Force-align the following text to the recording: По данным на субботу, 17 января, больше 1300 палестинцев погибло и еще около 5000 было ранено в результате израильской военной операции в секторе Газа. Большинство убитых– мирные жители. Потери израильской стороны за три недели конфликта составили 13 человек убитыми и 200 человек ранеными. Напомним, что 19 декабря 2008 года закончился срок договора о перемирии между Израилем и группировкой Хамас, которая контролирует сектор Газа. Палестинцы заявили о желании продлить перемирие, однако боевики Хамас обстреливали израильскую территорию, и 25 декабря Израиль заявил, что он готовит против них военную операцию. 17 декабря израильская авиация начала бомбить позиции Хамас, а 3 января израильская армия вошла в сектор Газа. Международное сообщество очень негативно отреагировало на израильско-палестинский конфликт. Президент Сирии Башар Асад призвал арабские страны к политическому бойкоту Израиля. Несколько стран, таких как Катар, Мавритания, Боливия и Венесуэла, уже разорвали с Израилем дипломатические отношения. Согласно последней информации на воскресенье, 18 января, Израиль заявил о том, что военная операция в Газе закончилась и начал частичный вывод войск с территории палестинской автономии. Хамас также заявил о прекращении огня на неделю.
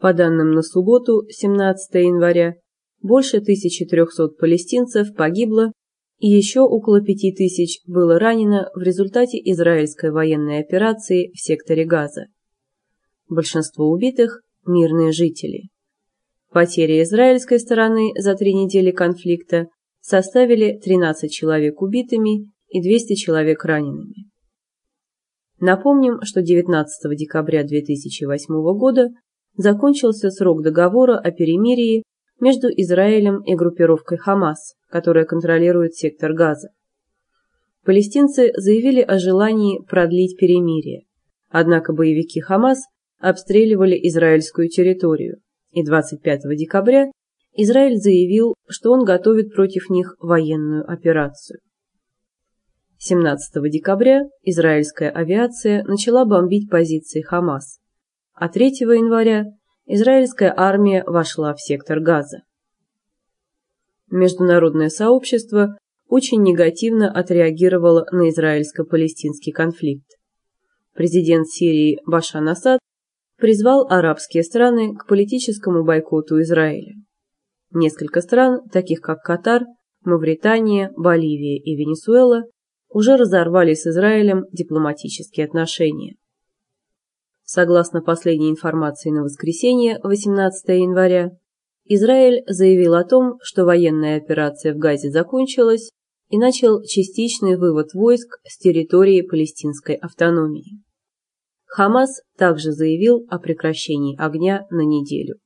По 0.00 0.14
данным 0.14 0.52
на 0.52 0.62
субботу, 0.62 1.26
17 1.28 1.94
января, 1.96 2.54
больше 3.02 3.36
1300 3.36 4.28
палестинцев 4.38 5.14
погибло 5.14 5.72
и 6.18 6.28
еще 6.28 6.60
около 6.60 7.02
5000 7.02 7.82
было 7.86 8.18
ранено 8.18 8.70
в 8.74 8.80
результате 8.80 9.38
израильской 9.38 10.10
военной 10.10 10.60
операции 10.60 11.30
в 11.32 11.38
секторе 11.38 11.84
Газа. 11.84 12.26
Большинство 13.28 13.90
убитых– 13.90 14.42
мирные 14.66 15.12
жители. 15.12 15.68
Потери 16.50 17.02
израильской 17.02 17.58
стороны 17.60 18.12
за 18.18 18.34
три 18.34 18.54
недели 18.54 18.90
конфликта 18.90 19.68
составили 20.00 20.78
13 20.78 21.30
человек 21.30 21.80
убитыми 21.82 22.50
и 22.68 22.82
200 22.82 23.14
человек 23.14 23.64
ранеными. 23.64 24.30
Напомним, 25.58 26.20
что 26.22 26.40
19 26.40 27.16
декабря 27.16 27.64
2008 27.64 28.46
года 28.78 29.10
закончился 29.56 30.30
срок 30.30 30.62
договора 30.62 31.18
о 31.18 31.30
перемирии 31.30 32.02
между 32.40 32.68
Израилем 32.68 33.42
и 33.42 33.54
группировкой 33.54 34.18
Хамас, 34.18 34.74
которая 34.88 35.24
контролирует 35.24 35.94
сектор 35.94 36.32
Газа. 36.32 36.70
Палестинцы 37.84 38.52
заявили 38.56 39.00
о 39.00 39.18
желании 39.18 39.82
продлить 39.86 40.38
перемирие, 40.38 41.04
однако 41.48 41.92
боевики 41.92 42.40
Хамас 42.40 42.80
обстреливали 43.18 43.96
израильскую 44.08 44.68
территорию, 44.68 45.38
и 45.70 45.84
25 45.84 46.42
декабря 46.56 47.10
Израиль 47.52 47.96
заявил, 47.96 48.54
что 48.68 48.92
он 48.92 49.04
готовит 49.04 49.52
против 49.52 49.90
них 49.90 50.14
военную 50.20 50.88
операцию. 50.90 51.58
17 52.98 53.70
декабря 53.70 54.24
израильская 54.42 55.08
авиация 55.08 55.82
начала 55.84 56.24
бомбить 56.24 56.70
позиции 56.70 57.22
Хамас, 57.22 57.78
а 58.40 58.48
3 58.48 58.68
января 58.80 59.44
израильская 59.84 60.52
армия 60.56 61.04
вошла 61.06 61.52
в 61.52 61.60
сектор 61.60 62.00
Газа. 62.00 62.38
Международное 64.10 64.88
сообщество 64.88 65.76
очень 66.08 66.42
негативно 66.42 67.12
отреагировало 67.12 68.06
на 68.12 68.30
израильско-палестинский 68.30 69.52
конфликт. 69.52 70.06
Президент 70.94 71.48
Сирии 71.48 72.00
Башар 72.06 72.42
Асад 72.48 72.80
призвал 73.36 73.86
арабские 73.90 74.42
страны 74.42 74.96
к 74.96 75.06
политическому 75.06 75.84
бойкоту 75.84 76.40
Израиля. 76.40 76.94
Несколько 77.72 78.22
стран, 78.22 78.66
таких 78.72 79.02
как 79.02 79.20
Катар, 79.20 79.64
Мавритания, 80.02 80.90
Боливия 80.96 81.58
и 81.58 81.76
Венесуэла, 81.76 82.44
уже 82.88 83.16
разорвали 83.16 83.74
с 83.74 83.86
Израилем 83.86 84.46
дипломатические 84.50 85.44
отношения. 85.44 86.16
Согласно 87.52 88.00
последней 88.00 88.48
информации 88.48 89.10
на 89.10 89.24
воскресенье, 89.24 89.98
18 90.04 90.68
января, 90.68 91.32
Израиль 91.84 92.44
заявил 92.46 92.94
о 92.94 93.02
том, 93.02 93.40
что 93.42 93.64
военная 93.64 94.18
операция 94.18 94.72
в 94.72 94.76
Газе 94.76 95.10
закончилась 95.10 95.90
и 96.28 96.38
начал 96.38 96.80
частичный 96.84 97.56
вывод 97.56 97.92
войск 97.92 98.38
с 98.44 98.56
территории 98.56 99.22
палестинской 99.22 99.96
автономии. 99.96 100.80
Хамас 101.66 102.22
также 102.38 102.70
заявил 102.70 103.26
о 103.28 103.40
прекращении 103.40 104.16
огня 104.16 104.68
на 104.70 104.82
неделю. 104.82 105.40